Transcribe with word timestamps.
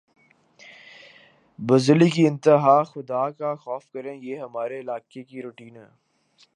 بزدلی 1.59 2.09
کی 2.09 2.27
انتہا 2.27 2.81
خدا 2.83 3.29
کا 3.29 3.53
خوف 3.55 3.89
کریں 3.89 4.15
یہ 4.15 4.39
ہمارے 4.39 4.79
علاقے 4.79 5.23
کی 5.23 5.41
روٹین 5.41 5.75
ھے 5.77 5.85